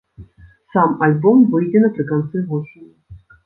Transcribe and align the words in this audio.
Сам 0.75 0.95
альбом 1.09 1.45
выйдзе 1.53 1.85
напрыканцы 1.87 2.45
восені. 2.51 2.87